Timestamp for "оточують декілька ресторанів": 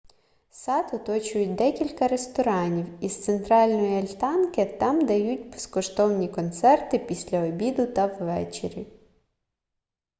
0.93-2.85